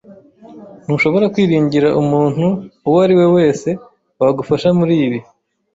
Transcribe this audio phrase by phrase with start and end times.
[0.83, 2.45] Ntushobora kwiringira umuntu
[2.87, 3.69] uwo ari we wese
[4.21, 5.19] wagufasha muri ibi.